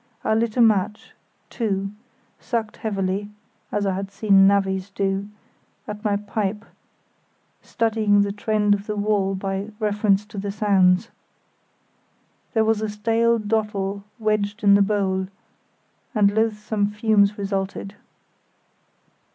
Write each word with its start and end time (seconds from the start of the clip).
I 0.23 0.33
lit 0.33 0.57
a 0.57 0.61
match—two—and 0.61 1.95
sucked 2.39 2.77
heavily 2.77 3.29
(as 3.71 3.85
I 3.85 3.93
had 3.93 4.09
seen 4.09 4.47
navvies 4.47 4.89
do) 4.89 5.27
at 5.87 6.03
my 6.03 6.15
pipe, 6.17 6.65
studying 7.61 8.23
the 8.23 8.31
trend 8.31 8.73
of 8.73 8.87
the 8.87 8.95
wall 8.95 9.35
by 9.35 9.69
reference 9.79 10.25
to 10.25 10.39
the 10.39 10.51
sounds. 10.51 11.11
There 12.55 12.65
was 12.65 12.81
a 12.81 12.89
stale 12.89 13.37
dottle 13.37 14.01
wedged 14.17 14.63
in 14.63 14.73
the 14.73 14.81
bowl, 14.81 15.27
and 16.15 16.31
loathsome 16.33 16.87
fumes 16.89 17.37
resulted. 17.37 17.93